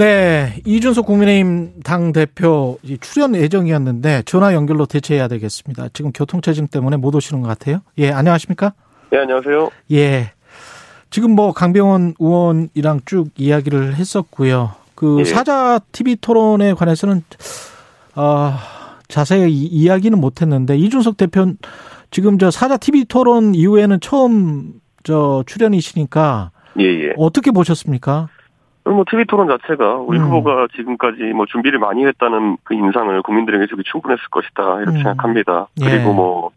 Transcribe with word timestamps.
네, 0.00 0.54
이준석 0.64 1.04
국민의힘 1.04 1.82
당 1.84 2.12
대표 2.14 2.78
출연 3.02 3.34
예정이었는데 3.34 4.22
전화 4.24 4.54
연결로 4.54 4.86
대체해야 4.86 5.28
되겠습니다. 5.28 5.88
지금 5.92 6.10
교통체증 6.10 6.68
때문에 6.68 6.96
못 6.96 7.14
오시는 7.14 7.42
것 7.42 7.48
같아요. 7.48 7.80
예, 7.98 8.10
안녕하십니까? 8.10 8.72
네, 9.10 9.18
안녕하세요. 9.18 9.68
예. 9.92 10.32
지금 11.10 11.32
뭐 11.32 11.52
강병원 11.52 12.14
의원이랑 12.18 13.00
쭉 13.04 13.26
이야기를 13.36 13.96
했었고요. 13.96 14.72
그 14.94 15.18
예. 15.20 15.24
사자 15.24 15.78
TV 15.92 16.16
토론에 16.16 16.72
관해서는 16.72 17.22
어, 18.14 18.54
자세히 19.06 19.52
이야기는 19.52 20.18
못 20.18 20.40
했는데 20.40 20.78
이준석 20.78 21.18
대표 21.18 21.44
지금 22.10 22.38
저 22.38 22.50
사자 22.50 22.78
TV 22.78 23.04
토론 23.04 23.54
이후에는 23.54 24.00
처음 24.00 24.80
저 25.02 25.44
출연이시니까 25.46 26.52
예, 26.78 26.84
예. 26.84 27.12
어떻게 27.18 27.50
보셨습니까? 27.50 28.30
뭐 28.94 29.04
TV 29.08 29.24
토론 29.26 29.48
자체가 29.48 29.96
우리 29.96 30.18
음. 30.18 30.24
후보가 30.24 30.68
지금까지 30.76 31.22
뭐 31.34 31.46
준비를 31.46 31.78
많이 31.78 32.04
했다는 32.06 32.58
그 32.64 32.74
인상을 32.74 33.22
국민들에게 33.22 33.66
주기 33.66 33.82
충분했을 33.90 34.22
것이다 34.30 34.80
이렇게 34.80 34.98
음. 34.98 35.02
생각합니다. 35.02 35.68
그리고 35.78 36.10
예. 36.10 36.14
뭐 36.14 36.50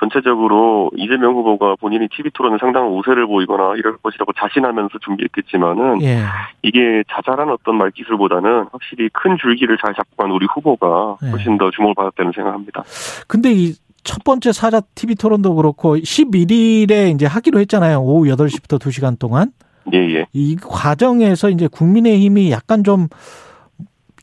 전체적으로 0.00 0.90
이재명 0.96 1.34
후보가 1.34 1.76
본인이 1.76 2.08
TV 2.08 2.30
토론에 2.34 2.58
상당한 2.58 2.90
우세를 2.90 3.26
보이거나 3.26 3.74
이럴 3.76 3.96
것이라고 3.98 4.32
자신하면서 4.32 4.98
준비했겠지만은 4.98 6.02
예. 6.02 6.24
이게 6.62 7.04
자잘한 7.10 7.48
어떤 7.50 7.76
말기술보다는 7.76 8.66
확실히 8.72 9.08
큰 9.12 9.36
줄기를 9.40 9.78
잘 9.84 9.94
잡고 9.94 10.16
간 10.16 10.30
우리 10.30 10.46
후보가 10.52 11.18
예. 11.24 11.30
훨씬 11.30 11.58
더 11.58 11.70
주목을 11.70 11.94
받았다는 11.94 12.32
생각합니다. 12.34 12.82
근데 13.28 13.52
이첫 13.52 14.24
번째 14.24 14.52
사자 14.52 14.80
TV 14.94 15.14
토론도 15.14 15.54
그렇고 15.54 15.96
11일에 15.96 17.14
이제 17.14 17.26
하기로 17.26 17.60
했잖아요. 17.60 18.00
오후 18.00 18.26
8시부터 18.26 18.78
2시간 18.80 19.18
동안. 19.18 19.52
예, 19.92 19.98
예. 19.98 20.26
이 20.32 20.56
과정에서 20.56 21.50
이제 21.50 21.68
국민의힘이 21.68 22.50
약간 22.50 22.84
좀 22.84 23.08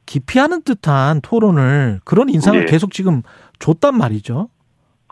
기피하는 0.05 0.63
듯한 0.63 1.21
토론을 1.21 1.99
그런 2.03 2.29
인상을 2.29 2.59
예. 2.59 2.65
계속 2.65 2.91
지금 2.91 3.21
줬단 3.59 3.97
말이죠. 3.97 4.49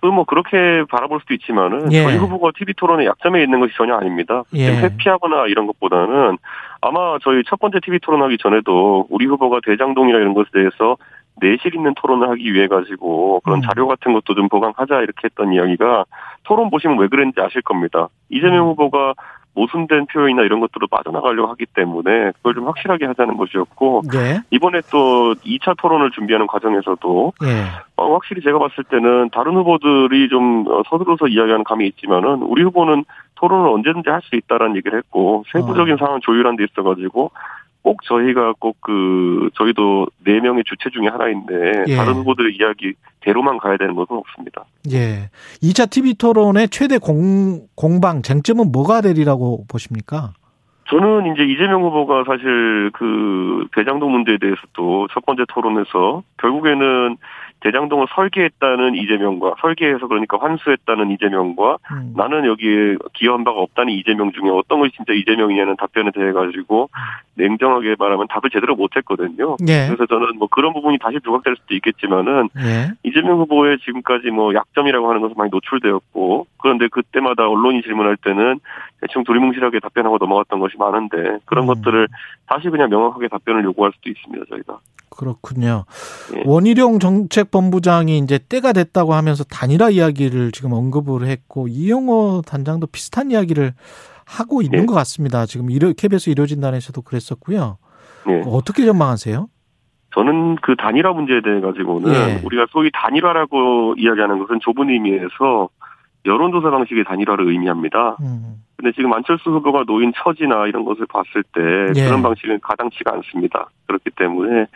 그 0.02 0.08
뭐 0.08 0.24
그렇게 0.24 0.84
바라볼 0.90 1.20
수도 1.20 1.34
있지만은 1.34 1.92
예. 1.92 2.04
저희 2.04 2.18
후보가 2.18 2.52
TV 2.58 2.74
토론의 2.76 3.06
약점에 3.06 3.44
있는 3.44 3.60
것이 3.60 3.74
전혀 3.76 3.96
아닙니다. 3.96 4.44
예. 4.54 4.80
회피하거나 4.82 5.48
이런 5.48 5.68
것보다는 5.68 6.38
아마 6.82 7.18
저희 7.22 7.44
첫 7.48 7.60
번째 7.60 7.80
TV 7.84 8.00
토론하기 8.00 8.38
전에도 8.38 9.08
우리 9.10 9.26
후보가 9.26 9.60
대장동이나 9.66 10.18
이런 10.20 10.34
것에 10.34 10.50
대해서 10.54 10.96
내실 11.42 11.76
있는 11.76 11.94
토론을 11.96 12.30
하기 12.30 12.54
위해 12.54 12.68
가지고 12.68 13.42
그런 13.44 13.60
음. 13.60 13.62
자료 13.62 13.88
같은 13.88 14.14
것도 14.14 14.36
좀 14.36 14.48
보강하자 14.50 15.02
이렇게 15.02 15.22
했던 15.26 15.54
이야기가 15.54 16.06
토론 16.44 16.70
보시면 16.70 16.98
왜 16.98 17.08
그랬는지 17.08 17.40
아실 17.42 17.62
겁니다. 17.62 18.08
이재명 18.30 18.66
음. 18.66 18.72
후보가 18.72 19.14
모순된 19.56 20.06
표현이나 20.08 20.44
이런 20.44 20.60
것들로 20.60 20.88
빠져나가려고 20.88 21.50
하기 21.50 21.66
때문에 21.74 22.32
그걸 22.38 22.54
좀 22.54 22.68
확실하게 22.68 23.06
하자는 23.08 23.38
것이었고 23.38 24.04
네. 24.12 24.40
이번에 24.52 24.82
또 24.92 25.34
2차 25.36 25.76
토론을 25.78 26.12
준비하는 26.12 26.48
과정에서도 26.48 27.34
네. 27.42 27.66
어, 27.98 28.14
확실히 28.14 28.42
제가 28.42 28.60
봤을 28.60 28.84
때는 28.86 29.30
다른 29.32 29.56
후보들이 29.56 30.30
좀 30.30 30.66
어, 30.68 30.82
서두르서 30.90 31.28
이야기하는 31.28 31.64
감이 31.64 31.88
있지만은 31.88 32.44
우리 32.44 32.64
후보는 32.64 33.06
토론을 33.36 33.70
언제든지 33.70 34.10
할 34.10 34.22
수 34.22 34.36
있다라는 34.36 34.76
얘기를 34.76 34.98
했고 34.98 35.44
세부적인 35.52 35.94
어. 35.94 35.98
상황 35.98 36.20
조율한 36.20 36.56
데 36.56 36.66
있어가지고 36.66 37.32
꼭 37.82 38.04
저희가 38.04 38.54
꼭 38.60 38.80
그 38.90 39.50
저희도 39.54 40.08
네 40.26 40.40
명의 40.40 40.64
주체 40.66 40.90
중에 40.90 41.08
하나인데 41.08 41.84
예. 41.88 41.96
다른 41.96 42.14
후보들의 42.14 42.56
이야기대로만 42.56 43.60
가야 43.60 43.78
되는 43.78 43.94
것은 43.94 44.16
없습니다. 44.18 44.66
예. 44.92 45.30
2차 45.62 45.92
TV 45.92 46.16
토론의 46.16 46.70
최대 46.70 46.98
공, 46.98 47.68
공방 47.76 48.24
쟁점은 48.24 48.72
뭐가 48.72 49.02
되리라고 49.02 49.66
보십니까? 49.70 50.34
저는 50.90 51.32
이제 51.34 51.44
이재명 51.44 51.84
후보가 51.84 52.24
사실 52.26 52.90
그 52.94 53.68
대장동 53.76 54.12
문제에 54.12 54.38
대해서도 54.42 55.08
첫 55.14 55.24
번째 55.24 55.44
토론에서 55.48 56.24
결국에는 56.42 57.18
대장동을 57.62 58.08
설계했다는 58.16 58.96
이재명과 58.96 59.56
설계해서 59.60 60.08
그러니까 60.08 60.38
환수했다는 60.40 61.12
이재명과 61.12 61.78
음. 61.92 62.14
나는 62.16 62.46
여기에 62.46 62.98
기여한 63.14 63.44
바가 63.44 63.60
없다는 63.60 63.94
이재명 63.94 64.32
중에 64.32 64.50
어떤 64.50 64.80
것이 64.80 64.94
진짜 64.96 65.14
이재명이냐는 65.14 65.76
답변에 65.78 66.12
대해 66.12 66.32
가지고 66.32 66.90
냉정하게 67.36 67.96
말하면 68.00 68.28
답을 68.28 68.50
제대로 68.52 68.76
못했거든요. 68.76 69.58
예. 69.68 69.88
그래서 69.88 70.06
저는 70.06 70.38
뭐 70.38 70.48
그런 70.50 70.74
부분이 70.74 71.00
다시 71.00 71.20
부각될 71.20 71.56
수도 71.58 71.76
있겠지만은 71.76 72.50
예. 72.60 72.92
이재명 73.04 73.40
후보의 73.40 73.80
지금까지 73.80 74.30
뭐 74.32 74.54
약점이라고 74.54 75.10
하는 75.10 75.22
것은 75.22 75.36
많이 75.38 75.50
노출되었고 75.52 76.48
그런데 76.62 76.88
그때마다 76.88 77.48
언론이 77.48 77.82
질문할 77.82 78.18
때는 78.18 78.60
대충 79.02 79.24
두리뭉실하게 79.24 79.80
답변하고 79.80 80.18
넘어갔던 80.20 80.60
것이 80.60 80.78
많은데 80.78 81.40
그런 81.46 81.66
음. 81.66 81.68
것들을 81.68 82.08
다시 82.48 82.70
그냥 82.70 82.90
명확하게 82.90 83.28
답변을 83.28 83.64
요구할 83.64 83.92
수도 83.96 84.10
있습니다 84.10 84.46
저희가. 84.50 84.80
그렇군요. 85.20 85.84
예. 86.34 86.44
원희룡 86.46 87.00
정책본부장이 87.00 88.18
이제 88.20 88.40
때가 88.40 88.72
됐다고 88.72 89.14
하면서 89.14 89.44
단일화 89.44 89.90
이야기를 89.90 90.54
지금 90.54 90.72
언급을 90.72 91.28
했고 91.28 91.68
이영호 91.68 92.44
단장도 92.48 92.88
비슷한 92.88 93.30
이야기를 93.30 93.74
하고 94.26 94.62
있는 94.62 94.84
예. 94.84 94.86
것 94.86 94.94
같습니다. 94.94 95.46
지금 95.46 95.70
이러, 95.72 95.92
KBS 95.92 96.30
이료진단에서도 96.30 97.02
그랬었고요. 97.02 97.78
예. 98.30 98.44
어떻게 98.46 98.86
전망하세요? 98.86 99.50
저는 100.16 100.56
그 100.62 100.78
단일화 100.78 101.12
문제에 101.12 101.42
대해 101.42 101.60
가지고는 101.60 102.14
예. 102.14 102.42
우리가 102.46 102.68
소위 102.70 102.90
단일화라고 102.94 103.96
이야기하는 103.98 104.40
것은 104.40 104.60
좁은 104.62 104.90
의미에서 104.90 105.68
여론조사 106.26 106.70
방식의 106.70 107.04
단일화를 107.06 107.48
의미합니다. 107.48 108.18
음. 108.22 108.62
근데 108.76 108.94
지금 108.94 109.12
안철수 109.12 109.50
후보가 109.50 109.84
놓인 109.86 110.14
처지나 110.16 110.68
이런 110.68 110.86
것을 110.86 111.06
봤을 111.08 111.44
때 111.44 111.62
예. 112.00 112.06
그런 112.06 112.22
방식은 112.22 112.60
가당치가 112.62 113.14
않습니다. 113.14 113.70
그렇기 113.88 114.10
때문에 114.12 114.62
음. 114.62 114.68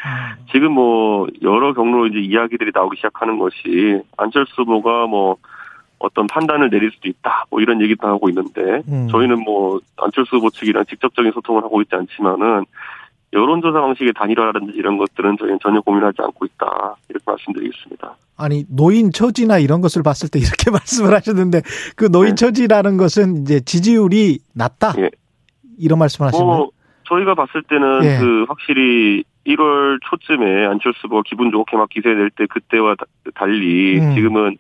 지금 0.52 0.74
뭐 0.74 1.28
여러 1.42 1.74
경로로 1.74 2.08
이제 2.08 2.20
이야기들이 2.20 2.72
나오기 2.74 2.98
시작하는 2.98 3.38
것이 3.40 4.02
안철수 4.18 4.62
후보가 4.62 5.08
뭐 5.08 5.38
어떤 6.00 6.28
판단을 6.28 6.70
내릴 6.70 6.92
수도 6.92 7.08
있다. 7.08 7.46
뭐 7.50 7.62
이런 7.62 7.82
얘기도 7.82 8.08
하고 8.08 8.28
있는데 8.28 8.82
음. 8.90 9.08
저희는 9.10 9.40
뭐 9.40 9.80
안철수 9.98 10.36
후보 10.36 10.50
측이랑 10.50 10.86
직접적인 10.86 11.32
소통을 11.32 11.64
하고 11.64 11.82
있지 11.82 11.96
않지만은 11.96 12.66
여론조사 13.34 13.82
방식의 13.82 14.14
단일화라든지 14.14 14.74
이런 14.78 14.98
것들은 14.98 15.38
저희는 15.40 15.60
전혀 15.62 15.82
고민하지 15.82 16.22
않고 16.22 16.46
있다. 16.46 16.96
이렇게 17.10 17.24
말씀드리겠습니다. 17.26 18.16
아니, 18.38 18.64
노인 18.70 19.12
처지나 19.12 19.58
이런 19.60 19.82
것을 19.82 20.04
봤을 20.04 20.30
때 20.30 20.40
이렇게 20.40 20.70
말씀을 20.72 21.14
하셨는데 21.14 21.62
그 21.96 22.10
노인 22.12 22.30
네. 22.32 22.36
처지라는 22.36 22.98
것은 22.98 23.42
이제 23.42 23.60
지지율이 23.60 24.40
낮다? 24.54 24.94
예. 25.00 25.10
이런 25.80 26.00
말씀을 26.00 26.28
하시나요? 26.28 26.46
뭐, 26.46 26.70
저희가 27.10 27.36
봤을 27.36 27.64
때는 27.64 28.04
예. 28.04 28.18
그 28.20 28.46
확실히 28.48 29.24
1월 29.48 30.00
초쯤에 30.10 30.66
안철수 30.68 31.08
후보가 31.08 31.24
기분 31.26 31.52
좋게 31.52 31.76
막 31.76 31.90
기세 31.90 32.10
낼 32.14 32.30
때 32.30 32.46
그때와 32.46 32.96
달리 33.36 34.00
음. 34.00 34.16
지금은 34.16 34.58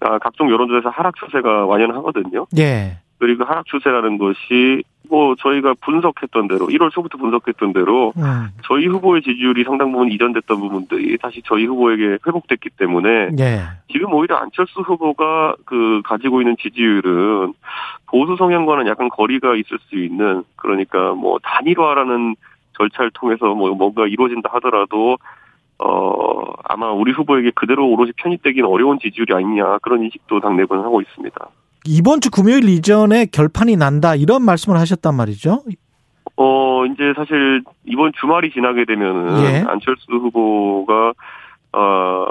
아, 0.00 0.18
각종 0.18 0.50
여론조사에서 0.50 0.88
하락 0.88 1.14
추세가 1.16 1.66
완연하거든요. 1.66 2.46
예. 2.58 2.98
그리고 3.22 3.44
하락 3.44 3.66
추세라는 3.66 4.18
것이 4.18 4.82
뭐 5.08 5.36
저희가 5.36 5.74
분석했던 5.80 6.48
대로 6.48 6.66
1월 6.66 6.90
초부터 6.90 7.18
분석했던 7.18 7.72
대로 7.72 8.12
음. 8.16 8.48
저희 8.64 8.88
후보의 8.88 9.22
지지율이 9.22 9.62
상당 9.62 9.92
부분 9.92 10.10
이전됐던 10.10 10.58
부분들이 10.58 11.16
다시 11.18 11.40
저희 11.44 11.64
후보에게 11.66 12.18
회복됐기 12.26 12.70
때문에 12.70 13.28
예. 13.38 13.60
지금 13.92 14.12
오히려 14.12 14.38
안철수 14.38 14.80
후보가 14.80 15.54
그 15.64 16.02
가지고 16.04 16.40
있는 16.40 16.56
지지율은 16.60 17.52
보수 18.08 18.34
성향과는 18.36 18.88
약간 18.88 19.08
거리가 19.08 19.54
있을 19.54 19.78
수 19.88 19.94
있는 19.94 20.42
그러니까 20.56 21.12
뭐 21.12 21.38
단일화라는 21.44 22.34
절차를 22.76 23.12
통해서 23.14 23.54
뭐 23.54 23.72
뭔가 23.76 24.08
이루어진다 24.08 24.50
하더라도 24.54 25.16
어, 25.78 26.54
아마 26.64 26.90
우리 26.90 27.12
후보에게 27.12 27.52
그대로 27.54 27.88
오롯이 27.88 28.14
편입되기는 28.16 28.68
어려운 28.68 28.98
지지율이 28.98 29.32
아니냐 29.32 29.78
그런 29.78 30.02
인식도 30.02 30.40
당내부는 30.40 30.82
하고 30.82 31.00
있습니다. 31.00 31.48
이번 31.86 32.20
주 32.20 32.30
금요일 32.30 32.68
이전에 32.68 33.26
결판이 33.26 33.76
난다 33.76 34.14
이런 34.14 34.42
말씀을 34.42 34.78
하셨단 34.78 35.14
말이죠. 35.14 35.62
어 36.36 36.84
이제 36.86 37.12
사실 37.16 37.62
이번 37.84 38.12
주말이 38.18 38.52
지나게 38.52 38.84
되면은 38.84 39.44
예. 39.44 39.64
안철수 39.66 40.06
후보가 40.10 41.12
어 41.72 42.26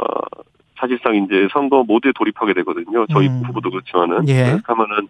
사실상 0.79 1.15
이제 1.15 1.47
선거 1.53 1.83
모두에 1.83 2.11
돌입하게 2.15 2.53
되거든요. 2.55 3.05
저희 3.07 3.27
음. 3.27 3.43
후보도 3.45 3.69
그렇지만은 3.69 4.27
예. 4.27 4.51
그렇다면은 4.51 5.07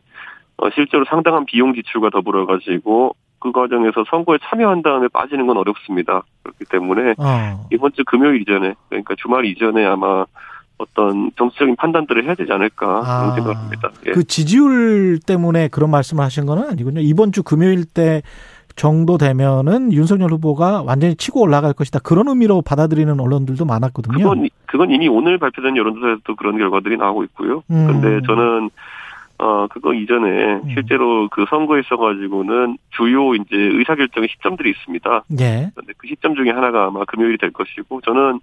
어, 0.57 0.69
실제로 0.75 1.05
상당한 1.05 1.45
비용 1.45 1.73
지출과 1.73 2.09
더불어 2.09 2.45
가지고 2.45 3.15
그 3.39 3.51
과정에서 3.51 4.03
선거에 4.09 4.37
참여한 4.43 4.83
다음에 4.83 5.07
빠지는 5.07 5.47
건 5.47 5.57
어렵습니다. 5.57 6.23
그렇기 6.43 6.65
때문에 6.69 7.15
어. 7.17 7.67
이번 7.71 7.91
주 7.93 8.03
금요일 8.05 8.41
이전에 8.41 8.75
그러니까 8.89 9.15
주말 9.17 9.45
이전에 9.45 9.83
아마 9.85 10.25
어떤 10.81 11.31
정치적인 11.37 11.75
판단들을 11.75 12.25
해야 12.25 12.35
되지 12.35 12.51
않을까 12.51 13.01
아, 13.05 13.19
그런 13.21 13.35
생각을 13.35 13.57
합니다. 13.57 13.91
예. 14.07 14.11
그 14.11 14.23
지지율 14.23 15.19
때문에 15.19 15.67
그런 15.69 15.91
말씀을 15.91 16.23
하신 16.23 16.45
건 16.45 16.63
아니군요. 16.63 17.01
이번 17.01 17.31
주 17.31 17.43
금요일 17.43 17.85
때 17.85 18.21
정도 18.75 19.17
되면은 19.17 19.93
윤석열 19.93 20.31
후보가 20.31 20.83
완전히 20.83 21.15
치고 21.15 21.41
올라갈 21.41 21.73
것이다. 21.73 21.99
그런 21.99 22.27
의미로 22.29 22.61
받아들이는 22.61 23.19
언론들도 23.19 23.65
많았거든요. 23.65 24.17
그건, 24.17 24.49
그건 24.65 24.91
이미 24.91 25.07
오늘 25.07 25.37
발표된 25.37 25.75
여론조사에서도 25.77 26.35
그런 26.35 26.57
결과들이 26.57 26.97
나오고 26.97 27.23
있고요. 27.25 27.63
음. 27.69 27.87
근데 27.87 28.25
저는 28.25 28.69
어, 29.39 29.67
그거 29.67 29.93
이전에 29.93 30.61
음. 30.63 30.69
실제로 30.73 31.27
그 31.29 31.45
선거에 31.49 31.79
있어가지고는 31.79 32.77
주요 32.91 33.33
이제 33.33 33.55
의사결정의 33.55 34.29
시점들이 34.29 34.69
있습니다. 34.69 35.23
예. 35.39 35.71
그런데 35.73 35.93
그 35.97 36.07
시점 36.07 36.35
중에 36.35 36.51
하나가 36.51 36.85
아마 36.85 37.05
금요일이 37.05 37.39
될 37.39 37.51
것이고, 37.51 38.01
저는 38.01 38.39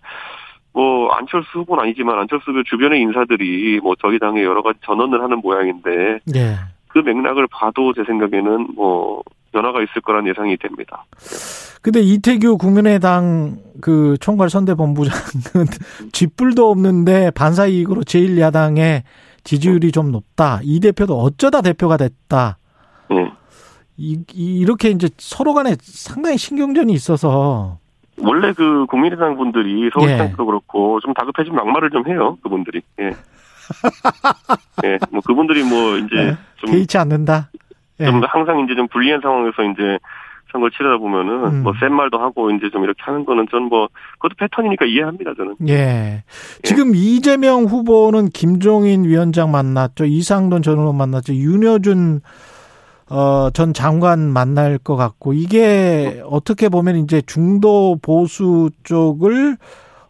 뭐, 0.73 1.11
안철수 1.11 1.61
후보는 1.61 1.85
아니지만 1.85 2.19
안철수 2.19 2.50
후 2.50 2.62
주변의 2.65 3.00
인사들이 3.00 3.81
뭐 3.81 3.94
저희 4.00 4.19
당에 4.19 4.43
여러 4.43 4.62
가지 4.62 4.79
전언을 4.85 5.23
하는 5.23 5.41
모양인데, 5.41 6.20
예. 6.35 6.56
그 6.88 6.99
맥락을 6.99 7.47
봐도 7.50 7.93
제 7.94 8.05
생각에는 8.05 8.75
뭐, 8.75 9.23
변화가 9.53 9.82
있을 9.82 10.03
거란 10.03 10.26
예상이 10.26 10.56
됩니다. 10.56 11.05
근데 11.81 12.00
이태규 12.00 12.59
국민의당 12.59 13.59
그 13.81 14.17
총괄 14.20 14.50
선대본부장은 14.50 15.67
쥐뿔도 16.12 16.71
없는데 16.71 17.31
반사 17.31 17.67
이익으로 17.67 18.03
제1야당에 18.03 19.03
지지율이 19.44 19.93
좀 19.93 20.11
높다. 20.11 20.61
이 20.62 20.81
대표도 20.81 21.19
어쩌다 21.19 21.62
대표가 21.62 21.97
됐다. 21.97 22.59
네. 23.11 23.32
이, 23.97 24.23
이렇게 24.35 24.91
이제 24.91 25.09
서로 25.17 25.55
간에 25.55 25.76
상당히 25.81 26.37
신경전이 26.37 26.93
있어서 26.93 27.79
원래 28.20 28.53
그 28.53 28.87
국민의당 28.87 29.37
분들이 29.37 29.91
서울시장도 29.93 30.43
예. 30.43 30.47
그렇고 30.47 31.00
좀 31.00 31.15
다급해진 31.15 31.55
막말을 31.55 31.91
좀 31.91 32.06
해요 32.09 32.37
그분들이 32.43 32.82
예. 33.00 33.12
예, 34.85 34.99
뭐 35.11 35.20
그분들이 35.26 35.62
뭐 35.62 35.97
이제 35.97 36.17
예. 36.17 36.37
좀 36.56 36.70
개의치 36.70 36.99
않는다. 36.99 37.50
좀 37.99 38.23
예. 38.23 38.26
항상 38.26 38.61
이제 38.61 38.75
좀 38.75 38.88
불리한 38.88 39.20
상황에서 39.20 39.62
이제 39.62 39.99
선거를 40.53 40.70
치르다 40.73 40.97
보면은 40.99 41.44
음. 41.44 41.62
뭐센 41.62 41.93
말도 41.93 42.19
하고 42.19 42.50
이제 42.50 42.70
좀 42.70 42.85
이렇게 42.85 43.03
하는 43.03 43.25
거는 43.25 43.47
전뭐 43.50 43.88
그것도 44.19 44.35
패턴이니까 44.38 44.87
이해합니다 44.87 45.35
저는. 45.37 45.56
예. 45.69 45.75
예. 45.75 46.23
지금 46.62 46.94
이재명 46.94 47.64
후보는 47.64 48.31
김종인 48.31 49.05
위원장 49.05 49.50
만났죠. 49.50 50.06
이상돈 50.06 50.62
전 50.62 50.79
의원 50.79 50.97
만났죠. 50.97 51.35
윤여준 51.35 52.21
어, 53.10 53.50
전 53.50 53.72
장관 53.72 54.32
만날 54.32 54.78
것 54.78 54.96
같고 54.96 55.32
이게 55.32 56.22
어떻게 56.26 56.69
보면 56.69 56.96
이제 56.96 57.22
중도 57.22 57.96
보수 58.02 58.70
쪽을 58.84 59.56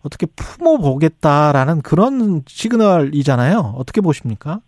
어떻게 0.04 0.26
품어 0.26 0.78
보겠다라는 0.78 1.82
그런 1.82 2.42
시그널이잖아요. 2.46 3.74
어떻게 3.76 4.00
보십니까? 4.00 4.60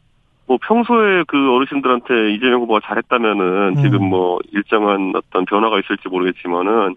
뭐 0.46 0.58
평소에 0.60 1.24
그 1.28 1.54
어르신들한테 1.54 2.34
이재명 2.34 2.62
후보가 2.62 2.80
잘했다면은 2.84 3.76
음. 3.76 3.82
지금 3.82 4.04
뭐 4.04 4.40
일정한 4.52 5.12
어떤 5.14 5.44
변화가 5.44 5.78
있을지 5.78 6.08
모르겠지만은 6.08 6.96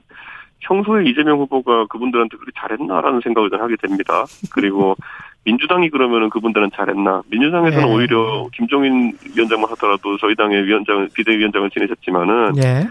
평소에 0.63 1.05
이재명 1.05 1.39
후보가 1.39 1.85
그분들한테 1.87 2.37
그렇게 2.37 2.51
잘했나라는 2.57 3.21
생각을 3.21 3.49
좀 3.49 3.61
하게 3.61 3.75
됩니다. 3.75 4.25
그리고 4.51 4.95
민주당이 5.45 5.89
그러면은 5.89 6.29
그분들은 6.29 6.71
잘했나? 6.73 7.21
민주당에서는 7.27 7.87
네. 7.87 7.93
오히려 7.93 8.47
김종인 8.53 9.13
위원장만 9.35 9.69
하더라도 9.71 10.17
저희 10.17 10.35
당의 10.35 10.63
위원장, 10.65 11.07
비대위원장을 11.13 11.69
지내셨지만은 11.69 12.53
네. 12.53 12.87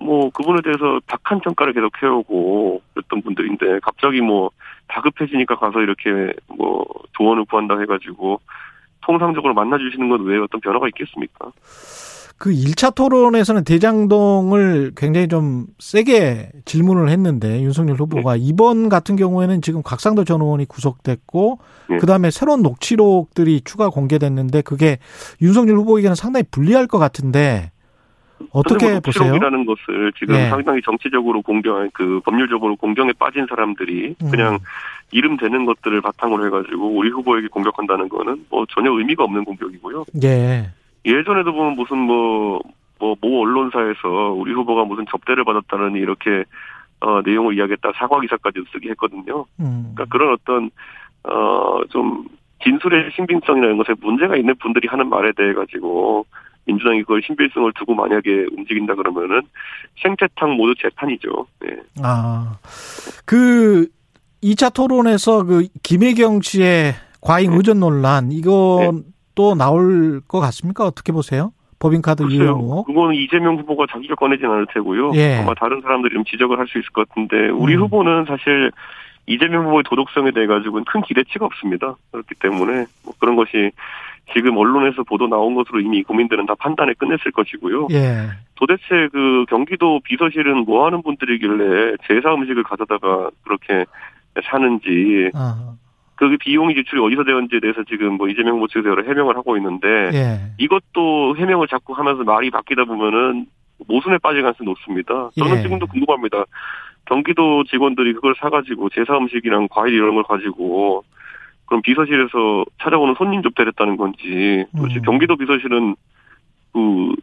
뭐 0.00 0.30
그분에 0.30 0.60
대해서 0.62 0.98
박한 1.06 1.40
평가를 1.40 1.72
계속 1.72 1.90
해오고 2.02 2.82
그랬던 2.94 3.22
분들인데 3.22 3.80
갑자기 3.82 4.20
뭐 4.20 4.50
다급해지니까 4.88 5.56
가서 5.56 5.80
이렇게 5.80 6.32
뭐 6.48 6.84
조언을 7.16 7.44
구한다 7.44 7.78
해가지고 7.78 8.40
통상적으로 9.02 9.54
만나주시는 9.54 10.08
것 10.08 10.20
외에 10.22 10.38
어떤 10.38 10.60
변화가 10.60 10.88
있겠습니까? 10.88 11.52
그 12.36 12.50
1차 12.50 12.94
토론에서는 12.94 13.64
대장동을 13.64 14.92
굉장히 14.96 15.28
좀 15.28 15.66
세게 15.78 16.50
질문을 16.64 17.08
했는데 17.08 17.62
윤석열 17.62 17.96
후보가 17.96 18.34
네. 18.34 18.40
이번 18.42 18.88
같은 18.88 19.16
경우에는 19.16 19.62
지금 19.62 19.82
곽상도 19.82 20.24
전 20.24 20.40
의원이 20.40 20.66
구속됐고 20.66 21.58
네. 21.90 21.96
그다음에 21.98 22.30
새로운 22.30 22.62
녹취록들이 22.62 23.62
추가 23.64 23.88
공개됐는데 23.88 24.62
그게 24.62 24.98
윤석열 25.40 25.76
후보에게는 25.76 26.16
상당히 26.16 26.44
불리할 26.50 26.86
것 26.86 26.98
같은데 26.98 27.70
어떻게 28.50 28.90
뭐 28.90 29.00
보세요? 29.00 29.24
녹취록이라는 29.24 29.66
것을 29.66 30.12
지금 30.18 30.34
네. 30.34 30.48
상당히 30.50 30.82
정치적으로 30.82 31.40
공경, 31.40 31.88
그 31.94 32.20
법률적으로 32.24 32.76
공경에 32.76 33.12
빠진 33.18 33.46
사람들이 33.48 34.16
음. 34.22 34.30
그냥 34.30 34.58
이름 35.12 35.36
되는 35.36 35.64
것들을 35.64 36.00
바탕으로 36.00 36.46
해가지고 36.46 36.96
우리 36.96 37.10
후보에게 37.10 37.48
공격한다는 37.48 38.08
거는 38.08 38.46
뭐 38.50 38.66
전혀 38.74 38.90
의미가 38.90 39.22
없는 39.24 39.44
공격이고요. 39.44 40.04
예. 40.24 40.70
예전에도 41.04 41.52
보면 41.52 41.74
무슨 41.74 41.98
뭐, 41.98 42.60
뭐, 42.98 43.16
모 43.20 43.42
언론사에서 43.42 44.32
우리 44.32 44.52
후보가 44.52 44.84
무슨 44.84 45.04
접대를 45.10 45.44
받았다는 45.44 45.96
이렇게, 45.96 46.44
어, 47.00 47.20
내용을 47.22 47.56
이야기했다 47.56 47.92
사과 47.96 48.20
기사까지도 48.20 48.64
쓰게 48.72 48.90
했거든요. 48.90 49.44
음. 49.60 49.92
그러니까 49.94 50.04
그런 50.06 50.32
어떤, 50.32 50.70
어, 51.24 51.84
좀, 51.90 52.24
진술의 52.62 53.10
신빙성이나 53.14 53.66
이런 53.66 53.78
것에 53.78 53.94
문제가 54.00 54.36
있는 54.36 54.54
분들이 54.56 54.88
하는 54.88 55.08
말에 55.08 55.32
대해 55.36 55.52
가지고, 55.52 56.24
민주당이 56.66 57.02
그걸 57.02 57.22
신빙성을 57.26 57.72
두고 57.74 57.94
만약에 57.94 58.46
움직인다 58.56 58.94
그러면은 58.94 59.42
생태탕 60.02 60.56
모두 60.56 60.74
재판이죠. 60.80 61.46
네. 61.60 61.76
아, 62.02 62.56
그 63.24 63.86
2차 64.42 64.72
토론에서 64.72 65.44
그 65.44 65.66
김혜경 65.82 66.40
씨의 66.42 66.94
과잉 67.20 67.50
네. 67.50 67.56
의전 67.56 67.80
논란 67.80 68.32
이거 68.32 68.92
네. 68.92 69.00
또 69.34 69.54
나올 69.54 70.20
것 70.26 70.40
같습니까? 70.40 70.84
어떻게 70.84 71.12
보세요? 71.12 71.52
법인카드 71.78 72.22
의혹? 72.22 72.86
그거는 72.86 73.14
이재명 73.14 73.58
후보가 73.58 73.86
자기가 73.90 74.14
꺼내진 74.14 74.46
않을 74.46 74.66
테고요. 74.72 75.12
예. 75.16 75.36
아마 75.36 75.52
다른 75.54 75.80
사람들이 75.82 76.14
좀 76.14 76.24
지적을 76.24 76.58
할 76.58 76.66
수 76.66 76.78
있을 76.78 76.88
것 76.90 77.08
같은데 77.08 77.48
우리 77.50 77.74
음. 77.74 77.82
후보는 77.82 78.24
사실 78.26 78.70
이재명 79.26 79.66
후보의 79.66 79.82
도덕성에 79.84 80.30
대해 80.30 80.46
가지고는 80.46 80.84
큰 80.84 81.02
기대치가 81.02 81.44
없습니다. 81.46 81.96
그렇기 82.10 82.34
때문에 82.40 82.86
뭐 83.04 83.14
그런 83.18 83.36
것이 83.36 83.70
지금 84.32 84.56
언론에서 84.56 85.02
보도 85.02 85.26
나온 85.28 85.54
것으로 85.54 85.80
이미 85.80 86.02
국민들은 86.02 86.46
다 86.46 86.54
판단을 86.58 86.94
끝냈을 86.94 87.30
것이고요. 87.32 87.88
예. 87.90 88.28
도대체 88.54 89.08
그 89.12 89.44
경기도 89.50 90.00
비서실은 90.04 90.64
뭐 90.64 90.86
하는 90.86 91.02
분들이길래 91.02 91.96
제사 92.06 92.32
음식을 92.32 92.62
가져다가 92.62 93.28
그렇게 93.42 93.84
사는지 94.50 95.30
아. 95.34 95.73
그 96.16 96.36
비용이 96.38 96.74
지출이 96.74 97.00
어디서 97.00 97.24
되었는지에 97.24 97.60
대해서 97.60 97.82
지금 97.84 98.14
뭐 98.14 98.28
이재명 98.28 98.56
후보 98.56 98.68
측에서 98.68 98.88
여러 98.88 99.02
해명을 99.02 99.36
하고 99.36 99.56
있는데 99.56 99.88
예. 100.12 100.40
이것도 100.58 101.36
해명을 101.36 101.68
자꾸 101.68 101.92
하면서 101.92 102.22
말이 102.22 102.50
바뀌다 102.50 102.84
보면은 102.84 103.46
모순에 103.88 104.18
빠질 104.18 104.42
가능성이 104.42 104.68
높습니다. 104.68 105.30
저는 105.36 105.58
예. 105.58 105.62
지금도 105.62 105.86
궁금합니다. 105.86 106.44
경기도 107.06 107.64
직원들이 107.64 108.14
그걸 108.14 108.34
사가지고 108.38 108.90
제사 108.90 109.16
음식이랑 109.16 109.68
과일 109.70 109.94
이런 109.94 110.14
걸 110.14 110.24
가지고 110.24 111.04
그럼 111.66 111.82
비서실에서 111.82 112.64
찾아오는 112.82 113.14
손님 113.16 113.42
접대를 113.42 113.72
했다는 113.72 113.96
건지 113.96 114.64
음. 114.74 115.02
경기도 115.04 115.36
비서실은 115.36 115.96
그, 116.72 117.14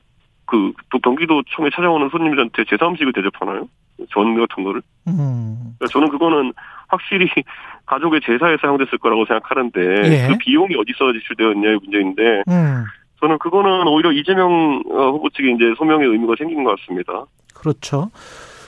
그, 0.46 0.74
또 0.90 1.00
경기도청에 1.00 1.70
찾아오는 1.74 2.10
손님들한테 2.10 2.66
제사 2.68 2.88
음식을 2.88 3.14
대접하나요? 3.14 3.68
전 4.12 4.36
같은 4.36 4.64
거를? 4.64 4.82
음. 5.08 5.78
저는 5.90 6.10
그거는 6.10 6.54
확실히 6.88 7.28
가족의 7.86 8.22
제사에 8.26 8.58
사용됐을 8.62 8.98
거라고 9.00 9.26
생각하는데 9.26 9.82
예. 10.06 10.28
그 10.28 10.38
비용이 10.38 10.76
어디서 10.76 11.14
지출되었냐의 11.14 11.80
문제인데 11.84 12.44
음. 12.48 12.84
저는 13.20 13.38
그거는 13.40 13.88
오히려 13.88 14.12
이재명 14.12 14.82
어, 14.90 15.12
후보 15.12 15.30
측에 15.30 15.52
이제 15.52 15.74
소명의 15.78 16.08
의미가 16.08 16.34
생긴 16.38 16.64
것 16.64 16.80
같습니다. 16.80 17.26
그렇죠. 17.54 18.10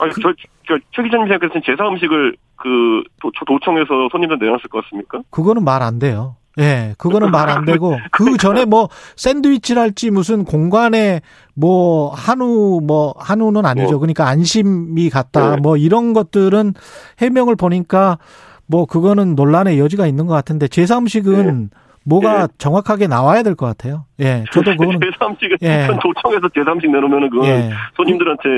아니 0.00 0.12
그... 0.12 0.20
저, 0.22 0.32
저, 0.68 0.78
최 0.94 1.02
기자님 1.02 1.26
생각했을 1.28 1.60
때 1.60 1.66
제사 1.66 1.88
음식을 1.88 2.36
그 2.56 3.02
도, 3.20 3.30
도청에서 3.46 4.08
손님들 4.12 4.38
내놨을 4.38 4.62
것 4.70 4.84
같습니까? 4.84 5.20
그거는 5.30 5.64
말 5.64 5.82
안 5.82 5.98
돼요. 5.98 6.36
예, 6.58 6.94
그거는 6.98 7.32
말 7.32 7.48
안 7.50 7.64
되고 7.64 7.98
그 8.12 8.36
전에 8.36 8.64
뭐 8.64 8.88
샌드위치랄지 9.16 10.10
무슨 10.12 10.44
공간에 10.44 11.20
뭐 11.54 12.10
한우 12.14 12.80
뭐 12.80 13.12
한우는 13.18 13.66
아니죠. 13.66 13.90
뭐. 13.92 13.98
그러니까 13.98 14.28
안심이 14.28 15.10
갔다 15.10 15.56
네. 15.56 15.60
뭐 15.60 15.76
이런 15.76 16.12
것들은 16.12 16.74
해명을 17.18 17.56
보니까 17.56 18.18
뭐 18.66 18.86
그거는 18.86 19.34
논란의 19.34 19.78
여지가 19.78 20.06
있는 20.06 20.26
것 20.26 20.34
같은데 20.34 20.68
제사 20.68 20.98
음식은 20.98 21.70
네. 21.70 21.78
뭐가 22.06 22.42
예. 22.42 22.46
정확하게 22.58 23.06
나와야 23.06 23.42
될 23.42 23.54
것 23.54 23.64
같아요. 23.66 24.04
예, 24.20 24.44
저도 24.52 24.72
그거는 24.72 25.00
제3식을 25.00 25.56
예. 25.62 25.88
도청에서 26.02 26.48
제3식 26.48 26.90
내놓으면 26.90 27.30
그건 27.30 27.46
예. 27.46 27.70
손님들한테 27.96 28.48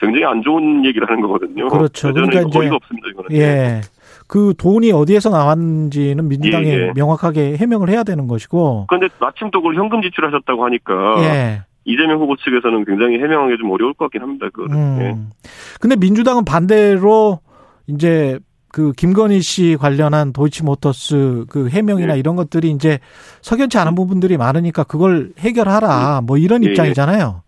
굉장히 0.00 0.24
안 0.24 0.42
좋은 0.42 0.84
얘기를 0.86 1.08
하는 1.08 1.20
거거든요. 1.20 1.68
그렇죠. 1.68 2.12
그러니까 2.12 2.40
이제 2.40 2.58
없습니다, 2.70 3.08
이거는. 3.10 3.30
예. 3.32 3.80
그 4.26 4.54
돈이 4.56 4.90
어디에서 4.90 5.28
나왔는지는 5.28 6.28
민주당이 6.28 6.66
예, 6.66 6.72
예. 6.88 6.92
명확하게 6.94 7.58
해명을 7.58 7.90
해야 7.90 8.04
되는 8.04 8.26
것이고. 8.26 8.86
그런데 8.88 9.08
마침 9.20 9.50
또 9.50 9.60
그걸 9.60 9.74
현금 9.76 10.00
지출하셨다고 10.00 10.64
하니까 10.64 10.94
예. 11.24 11.62
이재명 11.84 12.20
후보 12.20 12.34
측에서는 12.36 12.86
굉장히 12.86 13.18
해명하기 13.18 13.58
좀 13.58 13.70
어려울 13.70 13.92
것 13.92 14.06
같긴 14.06 14.22
합니다. 14.22 14.46
그거는. 14.50 14.76
음. 14.78 14.98
예. 15.02 15.14
근데 15.78 15.96
민주당은 15.96 16.46
반대로 16.46 17.40
이제 17.86 18.38
그 18.74 18.90
김건희 18.90 19.40
씨 19.40 19.76
관련한 19.78 20.32
도이치모터스 20.32 21.44
그 21.48 21.68
해명이나 21.68 22.16
예. 22.16 22.18
이런 22.18 22.34
것들이 22.34 22.70
이제 22.70 22.98
석연치 23.40 23.78
않은 23.78 23.94
부분들이 23.94 24.36
많으니까 24.36 24.82
그걸 24.82 25.30
해결하라 25.38 26.22
뭐 26.26 26.38
이런 26.38 26.64
예. 26.64 26.70
입장이잖아요. 26.70 27.42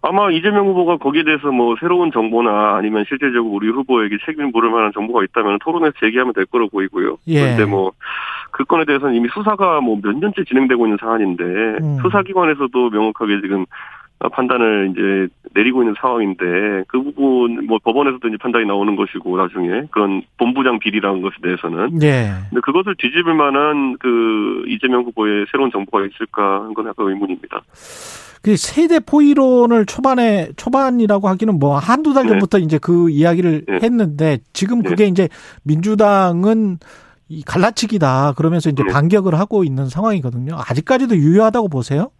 아마 0.00 0.30
이재명 0.30 0.68
후보가 0.68 0.98
거기에 0.98 1.24
대해서 1.24 1.48
뭐 1.48 1.76
새로운 1.80 2.10
정보나 2.12 2.76
아니면 2.76 3.04
실제적으로 3.06 3.52
우리 3.52 3.68
후보에게 3.68 4.16
책임을 4.24 4.50
물을 4.50 4.70
만한 4.70 4.90
정보가 4.94 5.22
있다면 5.24 5.58
토론에서 5.62 5.92
제기하면 6.00 6.32
될 6.32 6.46
거로 6.46 6.68
보이고요. 6.70 7.18
예. 7.26 7.40
그런데 7.42 7.66
뭐 7.66 7.92
그 8.50 8.64
건에 8.64 8.84
대해서는 8.84 9.14
이미 9.14 9.28
수사가 9.32 9.80
뭐 9.80 9.98
몇 10.02 10.16
년째 10.16 10.44
진행되고 10.44 10.86
있는 10.86 10.96
사안인데 11.00 11.44
음. 11.44 11.98
수사기관에서도 12.02 12.90
명확하게 12.90 13.40
지금 13.40 13.66
판단을 14.32 14.92
이제 14.92 15.34
내리고 15.54 15.82
있는 15.82 15.94
상황인데 16.00 16.84
그 16.88 17.02
부분 17.02 17.66
뭐 17.66 17.78
법원에서도 17.82 18.26
이제 18.28 18.36
판단이 18.38 18.66
나오는 18.66 18.96
것이고 18.96 19.36
나중에 19.36 19.84
그런 19.90 20.22
본부장 20.38 20.78
비리라는 20.78 21.22
것에 21.22 21.36
대해서는 21.42 21.98
네. 21.98 22.30
근데 22.50 22.60
그것을 22.60 22.96
뒤집을 22.98 23.34
만한 23.34 23.96
그 23.98 24.64
이재명 24.66 25.04
후보의 25.04 25.46
새로운 25.50 25.70
정보가 25.70 26.04
있을까 26.06 26.62
하는 26.62 26.74
건 26.74 26.88
약간 26.88 27.06
의문입니다. 27.06 27.62
그 28.42 28.56
세대 28.56 29.00
포이론을 29.00 29.86
초반에 29.86 30.48
초반이라고 30.56 31.28
하기는 31.28 31.58
뭐 31.58 31.76
한두 31.76 32.14
달 32.14 32.24
네. 32.24 32.30
전부터 32.30 32.58
네. 32.58 32.64
이제 32.64 32.78
그 32.78 33.10
이야기를 33.10 33.64
네. 33.66 33.78
했는데 33.82 34.38
지금 34.52 34.82
그게 34.82 35.04
네. 35.04 35.10
이제 35.10 35.28
민주당은 35.64 36.78
이 37.28 37.42
갈라치기다 37.42 38.32
그러면서 38.36 38.70
이제 38.70 38.82
네. 38.82 38.92
반격을 38.92 39.34
하고 39.34 39.64
있는 39.64 39.88
상황이거든요. 39.88 40.56
아직까지도 40.56 41.16
유효하다고 41.16 41.68
보세요? 41.68 42.10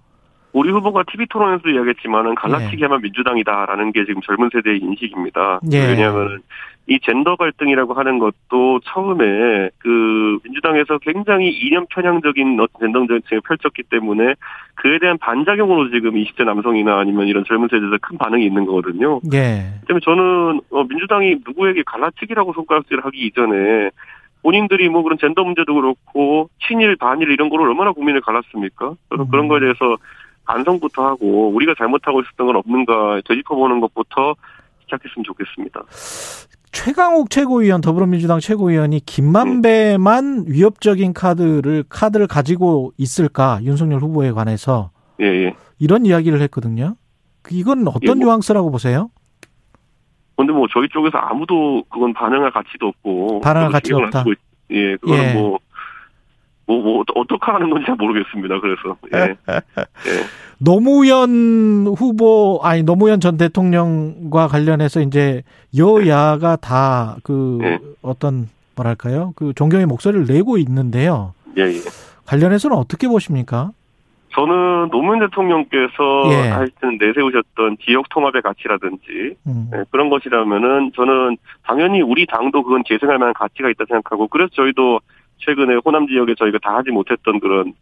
우리 0.59 0.73
후보가 0.73 1.05
TV 1.05 1.27
토론에서 1.27 1.69
이야기했지만은 1.69 2.35
갈라치기 2.35 2.83
하면 2.83 2.99
예. 2.99 3.03
민주당이다라는 3.03 3.93
게 3.93 4.05
지금 4.05 4.21
젊은 4.23 4.51
세대의 4.53 4.79
인식입니다. 4.79 5.61
예. 5.71 5.87
왜냐하면 5.87 6.43
이 6.89 6.99
젠더 7.01 7.37
갈등이라고 7.37 7.95
하는 7.95 8.19
것도 8.19 8.81
처음에 8.85 9.71
그 9.79 10.39
민주당에서 10.43 10.99
굉장히 10.99 11.51
이념 11.51 11.87
편향적인 11.91 12.59
젠더 12.81 13.07
정책을 13.07 13.41
펼쳤기 13.43 13.85
때문에 13.85 14.35
그에 14.75 14.99
대한 14.99 15.17
반작용으로 15.19 15.91
지금 15.91 16.15
20대 16.15 16.45
남성이나 16.45 16.99
아니면 16.99 17.29
이런 17.29 17.45
젊은 17.45 17.69
세대에서 17.71 17.97
큰 18.01 18.19
반응이 18.19 18.45
있는 18.45 18.67
거거든요. 18.67 19.21
예. 19.33 19.79
때문에 19.87 20.01
저는 20.03 20.61
어, 20.71 20.83
민주당이 20.83 21.37
누구에게 21.47 21.85
갈라치기라고 21.87 22.53
손가락질을 22.55 23.05
하기 23.05 23.27
이전에 23.27 23.91
본인들이 24.43 24.89
뭐 24.89 25.03
그런 25.03 25.19
젠더 25.19 25.45
문제도 25.45 25.73
그렇고 25.73 26.51
친일 26.67 26.97
반일 26.97 27.31
이런 27.31 27.49
거를 27.49 27.69
얼마나 27.69 27.93
국민을 27.93 28.23
갈랐습니까? 28.23 28.95
음. 29.13 29.29
그런 29.31 29.47
거에 29.47 29.61
대해서 29.61 29.97
반성부터 30.49 31.07
하고 31.07 31.51
우리가 31.51 31.75
잘못하고 31.77 32.23
있었던 32.23 32.47
건 32.47 32.57
없는가 32.57 33.21
되짚어보는 33.27 33.81
것부터 33.81 34.35
시작했으면 34.85 35.25
좋겠습니다. 35.25 35.83
최강욱 36.73 37.31
최고위원 37.31 37.81
더불어민주당 37.81 38.41
최고위원이 38.41 39.01
김만배만 39.01 40.47
위협적인 40.49 41.13
카드를 41.13 41.85
카드를 41.89 42.27
가지고 42.27 42.93
있을까 42.97 43.61
윤석열 43.63 44.01
후보에 44.01 44.33
관해서 44.33 44.91
예, 45.21 45.27
예. 45.27 45.55
이런 45.79 46.07
이야기를 46.07 46.41
했거든요. 46.43 46.97
이건 47.51 47.87
어떤 47.89 48.03
예, 48.03 48.15
뭐, 48.15 48.27
뉘앙스라고 48.27 48.71
보세요? 48.71 49.11
근데 50.37 50.53
뭐 50.53 50.67
저희 50.73 50.89
쪽에서 50.89 51.19
아무도 51.19 51.83
그건 51.91 52.13
반응할 52.15 52.51
가치도 52.53 52.87
없고 52.87 53.41
반응할 53.41 53.73
가치가 53.73 53.99
없다. 53.99 54.25
예, 54.71 54.97
그거는 54.97 55.25
예. 55.25 55.35
뭐 55.35 55.59
뭐, 56.69 56.83
뭐, 56.83 57.03
어떻게 57.15 57.51
하는 57.51 57.71
건지 57.71 57.87
잘 57.87 57.97
모르겠습니다. 57.97 58.61
그래서, 58.61 58.97
예. 59.15 59.37
예. 59.51 60.25
노무현 60.59 61.87
후보, 61.97 62.61
아니, 62.63 62.83
노무현 62.83 63.21
전 63.21 63.39
대통령과 63.39 64.49
관련해서 64.49 65.01
이제 65.01 65.43
여야가 65.77 66.57
다그 66.57 67.59
예. 67.63 67.79
어떤, 68.03 68.49
뭐랄까요? 68.77 69.33
그 69.35 69.55
존경의 69.55 69.87
목소리를 69.87 70.27
내고 70.27 70.59
있는데요. 70.59 71.33
예, 71.57 71.63
예. 71.63 71.81
관련해서는 72.27 72.77
어떻게 72.77 73.09
보십니까? 73.09 73.71
저는 74.35 74.91
노무현 74.91 75.21
대통령께서 75.21 76.23
예. 76.33 76.51
하여튼 76.51 76.99
내세우셨던 77.01 77.79
지역 77.81 78.11
통합의 78.11 78.43
가치라든지 78.43 79.37
음. 79.47 79.69
네, 79.73 79.85
그런 79.91 80.11
것이라면은 80.11 80.93
저는 80.95 81.39
당연히 81.65 82.03
우리 82.03 82.27
당도 82.27 82.63
그건 82.63 82.83
계승할 82.85 83.17
만한 83.19 83.33
가치가 83.33 83.71
있다 83.71 83.87
생각하고 83.89 84.29
그래서 84.29 84.51
저희도 84.55 85.01
최근에 85.39 85.77
호남 85.85 86.07
지역에 86.07 86.35
저희가 86.35 86.59
다 86.63 86.77
하지 86.77 86.91
못했던 86.91 87.41
그런 87.41 87.73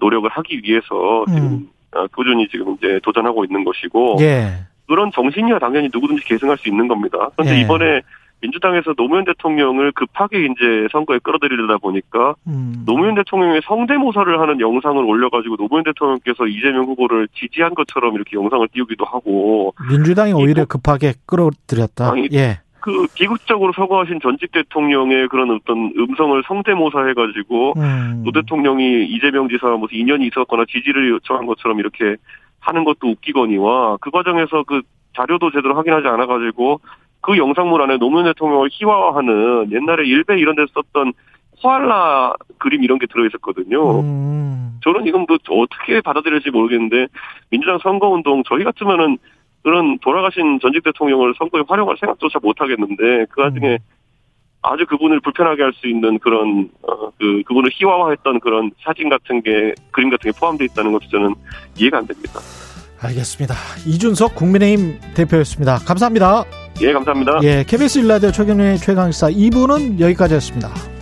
노력을 0.00 0.28
하기 0.28 0.60
위해서 0.64 1.24
음. 1.28 1.34
지금 1.34 1.68
어, 1.92 2.06
꾸준히 2.08 2.48
지금 2.48 2.74
이제 2.74 3.00
도전하고 3.02 3.44
있는 3.44 3.64
것이고 3.64 4.16
예. 4.20 4.66
그런 4.86 5.10
정신이야 5.12 5.58
당연히 5.58 5.88
누구든지 5.92 6.24
계승할 6.24 6.58
수 6.58 6.68
있는 6.68 6.88
겁니다. 6.88 7.30
그런데 7.36 7.56
예. 7.56 7.60
이번에 7.62 8.02
민주당에서 8.42 8.92
노무현 8.94 9.24
대통령을 9.24 9.92
급하게 9.92 10.44
이제 10.44 10.88
선거에 10.92 11.18
끌어들이려다 11.22 11.78
보니까 11.78 12.34
음. 12.46 12.82
노무현 12.84 13.14
대통령의 13.14 13.62
성대모사를 13.64 14.40
하는 14.40 14.60
영상을 14.60 15.02
올려가지고 15.02 15.56
노무현 15.56 15.84
대통령께서 15.84 16.46
이재명 16.46 16.84
후보를 16.84 17.28
지지한 17.34 17.74
것처럼 17.74 18.14
이렇게 18.14 18.36
영상을 18.36 18.68
띄우기도 18.72 19.04
하고 19.06 19.74
민주당이 19.88 20.34
오히려 20.34 20.66
급하게 20.66 21.14
끌어들였다. 21.24 22.12
예. 22.34 22.60
그 22.86 23.08
비극적으로 23.16 23.72
서거하신 23.72 24.20
전직 24.22 24.52
대통령의 24.52 25.26
그런 25.26 25.50
어떤 25.50 25.92
음성을 25.98 26.40
성대모사해가지고 26.46 27.74
음. 27.78 28.22
노 28.24 28.30
대통령이 28.30 29.06
이재명 29.06 29.48
지사와 29.48 29.76
무슨 29.76 29.98
인연이 29.98 30.28
있었거나 30.28 30.66
지지를 30.70 31.10
요청한 31.10 31.46
것처럼 31.46 31.80
이렇게 31.80 32.14
하는 32.60 32.84
것도 32.84 33.08
웃기거니와 33.08 33.96
그 34.00 34.12
과정에서 34.12 34.62
그 34.62 34.82
자료도 35.16 35.50
제대로 35.50 35.74
확인하지 35.74 36.06
않아가지고 36.06 36.80
그 37.22 37.36
영상물 37.36 37.82
안에 37.82 37.96
노무현 37.96 38.26
대통령을 38.26 38.68
희화화하는 38.70 39.72
옛날에 39.72 40.06
일베 40.06 40.38
이런 40.38 40.54
데서 40.54 40.68
썼던 40.74 41.12
코알라 41.60 42.34
그림 42.58 42.84
이런 42.84 43.00
게 43.00 43.06
들어있었거든요. 43.06 44.00
음. 44.02 44.78
저는 44.84 45.08
이건 45.08 45.26
뭐 45.28 45.38
어떻게 45.60 46.00
받아들일지 46.00 46.50
모르겠는데 46.50 47.08
민주당 47.50 47.78
선거운동 47.82 48.44
저희 48.46 48.62
같으면은 48.62 49.18
그런 49.66 49.98
돌아가신 49.98 50.60
전직 50.62 50.84
대통령을 50.84 51.34
선거에 51.36 51.64
활용할 51.66 51.96
생각조차 51.98 52.38
못 52.40 52.60
하겠는데 52.60 53.26
그 53.30 53.40
와중에 53.40 53.72
음. 53.72 53.78
아주 54.62 54.86
그분을 54.86 55.18
불편하게 55.18 55.64
할 55.64 55.72
수 55.72 55.88
있는 55.88 56.20
그런 56.20 56.70
어, 56.82 57.10
그 57.18 57.42
그분을 57.44 57.70
희화화했던 57.74 58.38
그런 58.38 58.70
사진 58.84 59.08
같은 59.08 59.42
게 59.42 59.74
그림 59.90 60.08
같은 60.08 60.30
게 60.30 60.38
포함되어 60.38 60.66
있다는 60.66 60.92
것도 60.92 61.08
저는 61.10 61.34
이해가 61.76 61.98
안 61.98 62.06
됩니다. 62.06 62.38
알겠습니다. 63.00 63.54
이준석 63.88 64.36
국민의힘 64.36 65.00
대표였습니다. 65.16 65.78
감사합니다. 65.78 66.44
예, 66.82 66.92
감사합니다. 66.92 67.40
예, 67.42 67.64
KBS 67.66 67.98
일라디오 67.98 68.30
최경련의 68.30 68.78
최강시사 68.78 69.30
2부는 69.30 69.98
여기까지였습니다. 69.98 70.95